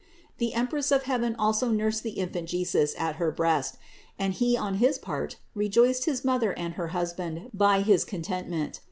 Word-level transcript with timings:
The 0.39 0.55
Empress 0.55 0.91
of 0.91 1.03
heaven 1.03 1.35
also 1.37 1.69
nursed 1.69 2.01
the 2.01 2.13
Infant 2.17 2.49
Jesus 2.49 2.95
at 2.97 3.17
her 3.17 3.29
breast 3.31 3.77
and 4.17 4.33
He 4.33 4.57
on 4.57 4.77
his 4.81 4.97
part 4.97 5.35
re 5.53 5.69
joiced 5.69 6.05
his 6.05 6.25
Mother 6.25 6.53
and 6.57 6.73
her 6.73 6.87
husband 6.87 7.51
by 7.53 7.83
his 7.83 8.03
contentment. 8.03 8.79